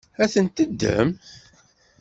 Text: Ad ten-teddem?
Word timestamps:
Ad 0.23 0.29
ten-teddem? 0.33 1.09